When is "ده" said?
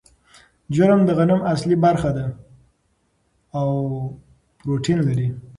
2.17-2.25